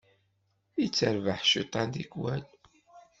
Yetterbaḥ 0.81 1.39
cciṭan 1.45 1.87
tikwal. 1.95 2.43